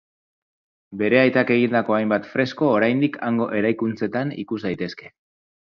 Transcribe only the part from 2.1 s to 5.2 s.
fresko oraindik hango eraikuntzetan ikus daitezke.